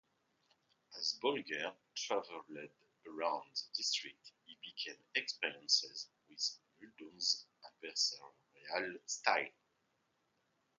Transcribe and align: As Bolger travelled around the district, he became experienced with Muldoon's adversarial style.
As 0.97 1.19
Bolger 1.21 1.75
travelled 1.93 2.49
around 3.05 3.45
the 3.53 3.75
district, 3.77 4.31
he 4.47 4.57
became 4.63 4.97
experienced 5.13 5.85
with 6.27 6.57
Muldoon's 6.79 7.45
adversarial 7.63 8.97
style. 9.05 9.51